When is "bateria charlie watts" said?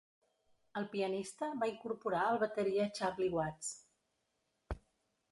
2.43-3.69